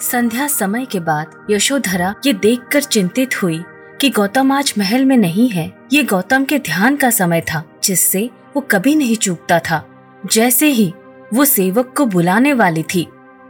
[0.00, 3.62] संध्या समय के बाद यशोधरा ये देखकर चिंतित हुई
[4.00, 8.30] कि गौतम आज महल में नहीं है। ये गौतम के ध्यान का समय था, जिससे
[8.56, 9.86] वो कभी नहीं चूकता था।
[10.26, 10.92] जैसे ही
[11.34, 13.06] वो सेवक को बुलाने वाली थी,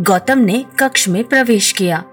[0.00, 2.04] गौतम ने कक्ष में प्रवेश किया।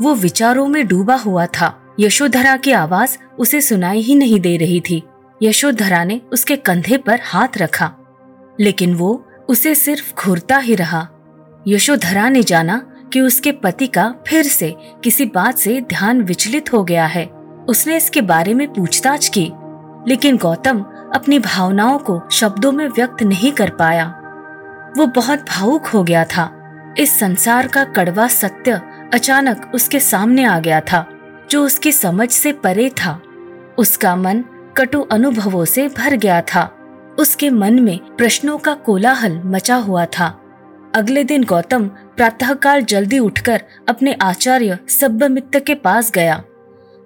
[0.00, 4.80] वो विचारों में डूबा हुआ था। यशोधरा की आवाज़ उसे सुनाई ही नहीं दे रही
[4.80, 5.02] थी।
[5.42, 7.92] यशोधरा ने उसके कंधे पर हाथ रखा,
[8.60, 11.08] लेकिन वो उसे सिर्फ़ घूरता ही रहा।
[11.68, 16.84] यशोधरा ने जाना कि उसके पति का फिर से किसी बात से ध्यान विचलित हो
[16.84, 17.26] गया है।
[17.68, 19.52] उसने इसके बारे में पूछताछ की,
[20.08, 20.80] लेकिन गौतम
[21.14, 24.06] अपनी भावनाओं को शब्दों में व्यक्त नहीं कर पाया।
[24.96, 26.52] वो बहुत भावुक हो गया था।
[26.98, 28.80] इस संसार का कड़वा सत्य
[29.14, 31.10] अचानक उसके सामने आ गया था,
[31.50, 33.22] जो उसकी समझ से परे था।
[33.78, 34.44] उसका मन
[34.76, 36.72] कटु अनुभवों से भर गया था।
[37.18, 40.40] उसके मन में प्रश्नों का कोलाहल मचा हुआ था।
[40.96, 46.42] अगले दिन गौतम प्रातःकाल जल्दी उठकर अपने आचार्य सब्बमित्र के पास गया।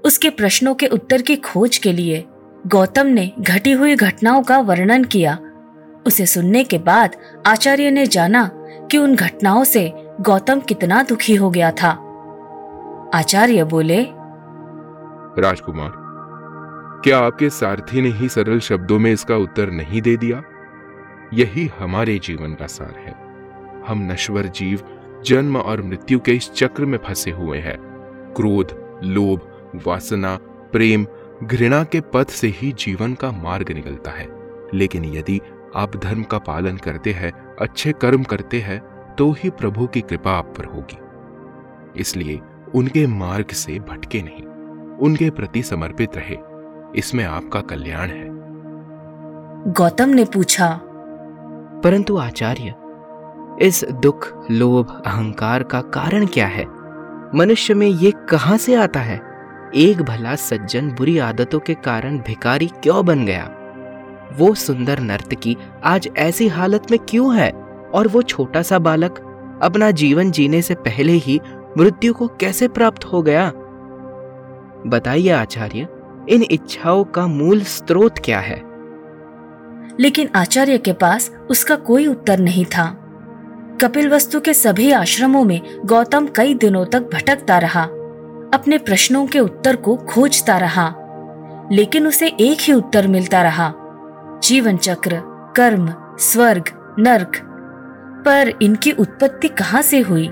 [0.04, 2.24] उसके प्रश्नों के उत्तर की खोज के लिए
[2.66, 5.38] गौतम ने घटी हुई घटनाओं का वर्णन किया।
[6.06, 7.16] उसे सुनने के बाद
[7.46, 8.50] आचार्य ने जाना
[8.90, 11.90] कि उन घटनाओं से गौतम कितना दुखी हो गया था।
[13.14, 14.02] आचार्य बोले,
[15.42, 15.92] राजकुमार,
[17.04, 20.42] क्या आपके सारथी ने ही सरल शब्दों में इसका उत्तर नहीं दे दिया?
[21.34, 23.29] यही हमारे जीवन का सार है।
[23.88, 24.82] हम नश्वर जीव
[25.24, 27.76] जन्म और मृत्यु के इस चक्र में फंसे हुए हैं।
[28.36, 29.40] क्रोध लोभ
[29.86, 30.36] वासना
[30.72, 31.06] प्रेम
[31.44, 34.28] घृणा के पथ से ही जीवन का मार्ग निकलता है।
[34.74, 35.40] लेकिन यदि
[35.76, 38.80] आप धर्म का पालन करते हैं अच्छे कर्म करते हैं
[39.18, 40.98] तो ही प्रभु की कृपा आप पर होगी।
[42.00, 42.40] इसलिए
[42.74, 44.44] उनके मार्ग से भटके नहीं
[44.98, 46.36] उनके प्रति समर्पित रहे।
[46.98, 48.28] इसमें आपका कल्याण है।
[49.72, 50.80] गौतम ने पूछा
[51.84, 52.74] परंतु आचार्य
[53.60, 56.64] इस दुख, लोभ, अहंकार का कारण क्या है?
[57.34, 59.20] मनुष्य में ये कहाँ से आता है?
[59.74, 63.50] एक भला सज्जन बुरी आदतों के कारण भिकारी क्यों बन गया?
[64.38, 67.50] वो सुंदर नर्तकी आज ऐसी हालत में क्यों है?
[67.94, 69.18] और वो छोटा सा बालक
[69.62, 71.40] अपना जीवन जीने से पहले ही
[71.78, 73.52] मृत्यु को कैसे प्राप्त हो गया?
[74.86, 75.88] बताइए आचार्य,
[76.28, 78.62] इन इच्छाओं का मूल स्रोत क्या है?
[80.00, 82.99] लेकिन आचार्य के पास उसका कोई उत्तर नहीं था।
[83.80, 87.82] कपिल वस्तु के सभी आश्रमों में गौतम कई दिनों तक भटकता रहा,
[88.54, 90.86] अपने प्रश्नों के उत्तर को खोजता रहा,
[91.72, 93.72] लेकिन उसे एक ही उत्तर मिलता रहा,
[94.42, 95.22] जीवन चक्र,
[95.56, 96.64] कर्म, स्वर्ग,
[96.98, 97.40] नर्क।
[98.26, 100.30] पर इनकी उत्पत्ति कहाँ से हुई,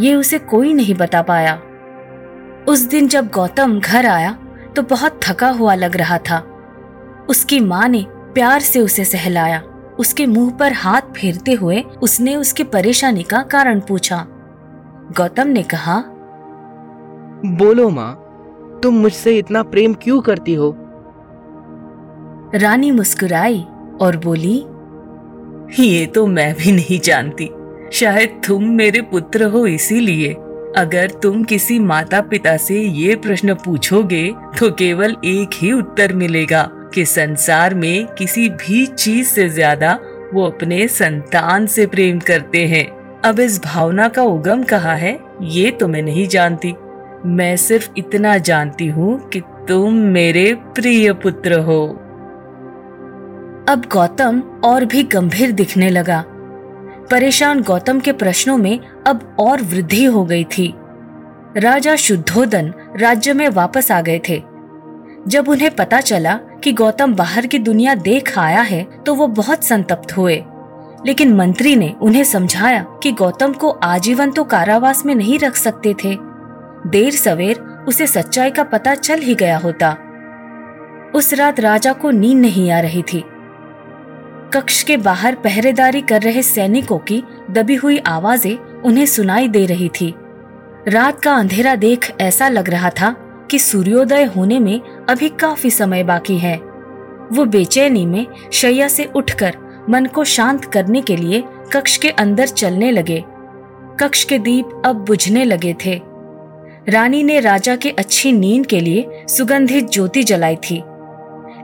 [0.00, 1.60] ये उसे कोई नहीं बता पाया।
[2.68, 4.32] उस दिन जब गौतम घर आया
[4.76, 6.44] तो बहुत थका हुआ लग रहा था।
[7.28, 9.62] उसकी माँ ने प्यार से उसे सहलाया।
[9.98, 14.26] उसके मुँह पर हाथ फेरते हुए उसने उसकी परेशानी का कारण पूछा।
[15.16, 15.98] गौतम ने कहा
[17.56, 18.12] बोलो माँ
[18.82, 20.74] तुम मुझसे इतना प्रेम क्यों करती हो?
[22.54, 23.64] रानी मुस्कुराई
[24.00, 24.56] और बोली
[25.78, 27.50] ये तो मैं भी नहीं जानती।
[27.92, 30.32] शायद तुम मेरे पुत्र हो इसीलिए।
[30.76, 34.24] अगर तुम किसी माता पिता से ये प्रश्न पूछोगे
[34.58, 36.62] तो केवल एक ही उत्तर मिलेगा।
[36.96, 39.98] कि संसार में किसी भी चीज़ से ज़्यादा
[40.34, 42.86] वो अपने संतान से प्रेम करते हैं।
[43.22, 46.74] अब इस भावना का उगम कहा है, ये तो मैं नहीं जानती।
[47.26, 51.86] मैं सिर्फ़ इतना जानती हूँ कि तुम मेरे प्रिय पुत्र हो।
[53.68, 56.24] अब गौतम और भी गंभीर दिखने लगा।
[57.10, 60.72] परेशान गौतम के प्रश्नों में अब और वृद्धि हो गई थी।
[61.56, 64.42] राजा शुद्धोदन राज्य में वापस आ गए थे।
[65.28, 69.64] जब उन्हें पता चला कि गौतम बाहर की दुनिया देख आया है तो वो बहुत
[69.64, 70.42] संतप्त हुए।
[71.06, 75.94] लेकिन मंत्री ने उन्हें समझाया कि गौतम को आजीवन तो कारावास में नहीं रख सकते
[76.04, 76.16] थे।
[76.86, 79.96] देर सवेर उसे सच्चाई का पता चल ही गया होता।
[81.14, 83.24] उस रात राजा को नींद नहीं आ रही थी।
[84.54, 89.88] कक्ष के बाहर पहरेदारी कर रहे सैनिकों की दबी हुई आवाज़ें उन्हें सुनाई दे रही
[90.00, 90.14] थी।
[90.88, 93.14] रात का अंधेरा देख ऐसा लग रहा था
[93.50, 96.56] कि सूर्योदय होने में अभी काफ़ी समय बाकी है।
[97.32, 99.56] वो बेचैनी में शैया से उठकर
[99.90, 103.24] मन को शांत करने के लिए कक्ष के अंदर चलने लगे।
[104.00, 106.02] कक्ष के दीप अब बुझने लगे थे।
[106.88, 110.82] रानी ने राजा के अच्छी नींद के लिए सुगंधित ज्योति जलाई थी।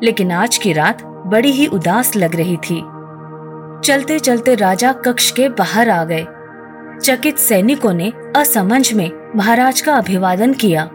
[0.02, 2.82] लेकिन आज की रात बड़ी ही उदास लग रही थी।
[3.84, 6.26] चलते चलते राजा कक्ष के बाहर आ गए।
[7.02, 10.90] चकित सैनिकों ने असमंझ में महाराज का अभिवादन किया।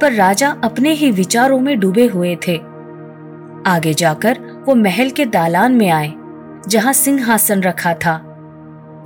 [0.00, 2.56] पर राजा अपने ही विचारों में डूबे हुए थे।
[3.66, 4.38] आगे जाकर
[4.68, 6.12] वो महल के दालान में आए,
[6.68, 8.22] जहाँ सिंहासन रखा था,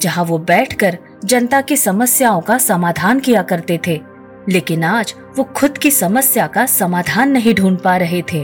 [0.00, 4.00] जहाँ वो बैठकर जनता की समस्याओं का समाधान किया करते थे,
[4.48, 8.42] लेकिन आज वो खुद की समस्या का समाधान नहीं ढूंढ पा रहे थे।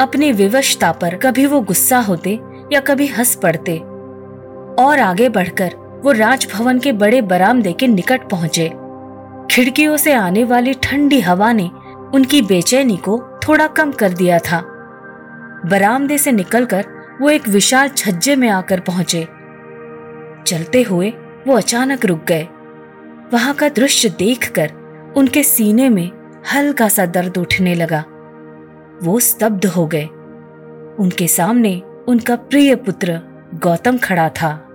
[0.00, 2.40] अपनी विवशता पर कभी वो गुस्सा होते
[2.72, 3.76] या कभी हंस पड़ते।
[4.78, 8.68] और आगे बढ़कर वो राजभवन के बड़े बरामदे के निकट पहुँचे।
[9.54, 11.70] खिड़कियों से आने वाली ठंडी हवा ने
[12.14, 14.60] उनकी बेचैनी को थोड़ा कम कर दिया था।
[15.66, 16.86] बरामदे से निकलकर
[17.20, 19.28] वो एक विशाल छज्जे में आकर पहुँचे।
[20.46, 21.10] चलते हुए
[21.46, 22.42] वो अचानक रुक गए।
[23.32, 24.72] वहाँ का दृश्य देखकर
[25.16, 26.10] उनके सीने में
[26.54, 28.04] हल्का सा दर्द उठने लगा।
[29.02, 30.04] वो स्तब्ध हो गए।
[30.98, 33.20] उनके सामने उनका प्रिय पुत्र
[33.54, 34.68] गौतम खड़ा था।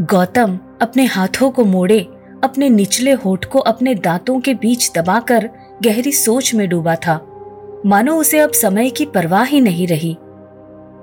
[0.00, 2.08] गौतम अपने हाथों को मोड़े
[2.44, 5.50] अपने निचले होठ को अपने दांतों के बीच दबाकर
[5.82, 7.26] गहरी सोच में डूबा था।
[7.86, 10.14] मानो उसे अब समय की परवाह ही नहीं रही।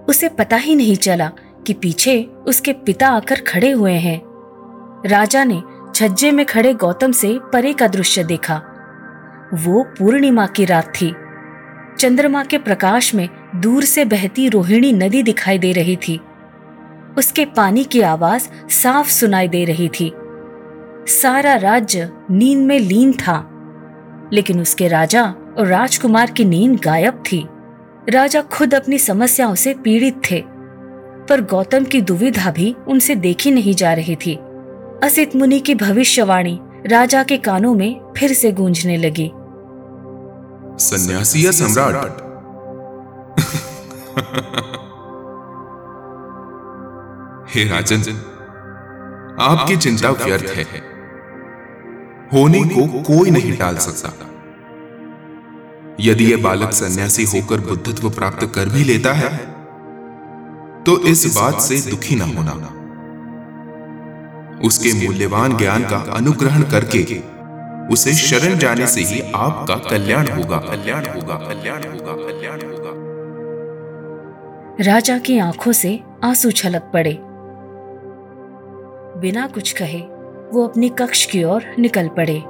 [0.08, 1.32] उसे पता ही नहीं चला
[1.68, 4.22] कि पीछे उसके पिता आकर खड़े हुए हैं।
[5.06, 5.62] राजा ने
[5.96, 8.56] छज्जे में खड़े गौतम से परे का दृश्य देखा।
[9.54, 11.16] वो पूर्णिमा की रात थी।
[12.00, 16.20] चंद्रमा के प्रकाश में दूर से बहती रोहिणी नदी दिखाई दे रही थी।
[17.18, 20.14] उसके पानी की आवाज़ साफ़ सुनाई दे रही थी।
[21.08, 23.48] सारा राज्य नींद में लीन था।
[24.34, 27.48] लेकिन उसके राजा और राजकुमार की नींद गायब थी।
[28.10, 30.44] राजा खुद अपनी समस्याओं से पीड़ित थे
[31.30, 34.40] पर गौतम की दुविधा भी उनसे देखी नहीं जा रही थी।
[35.04, 39.32] असित मुनि की भविष्यवाणी राजा के कानों में फिर से गूंजने लगी।
[40.86, 42.32] सन्यासी या सम्राट?
[47.56, 48.22] हे राजन
[49.40, 50.91] आपकी चिंता व्यर्थ है।
[52.34, 54.10] होने को कोई नहीं टाल सकता।
[56.00, 59.30] यदि यह बालक सन्यासी होकर बुद्धत्व प्राप्त कर भी लेता है
[60.86, 62.54] तो इस बात से दुखी न होना।
[64.66, 67.02] उसके मूल्यवान ज्ञान का अनुग्रहण करके
[67.94, 72.92] उसे शरण जाने से ही आपका कल्याण होगा। कल्याण होगा कल्याण होगा कल्याण होगा
[74.84, 77.14] राजा की आँखों से आँसू छलक पड़े।
[79.22, 80.02] बिना कुछ कहे
[80.54, 82.44] वो अपनी कक्ष की ओर निकल पड़े।